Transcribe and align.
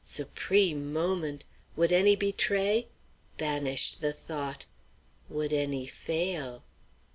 Supreme 0.03 0.91
moment! 0.91 1.45
Would 1.75 1.91
any 1.91 2.15
betray? 2.15 2.87
Banish 3.37 3.93
the 3.93 4.11
thought! 4.11 4.65
Would 5.29 5.53
any 5.53 5.85
fail? 5.85 6.63